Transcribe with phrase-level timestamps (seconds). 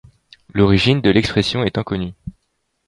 [0.55, 2.15] L'origine de l'expression est inconnue.